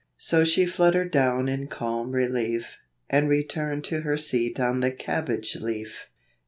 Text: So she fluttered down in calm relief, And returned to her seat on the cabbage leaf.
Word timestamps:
So 0.17 0.43
she 0.43 0.65
fluttered 0.65 1.11
down 1.11 1.47
in 1.47 1.67
calm 1.67 2.09
relief, 2.13 2.79
And 3.07 3.29
returned 3.29 3.83
to 3.83 4.01
her 4.01 4.17
seat 4.17 4.59
on 4.59 4.79
the 4.79 4.89
cabbage 4.91 5.55
leaf. 5.57 6.07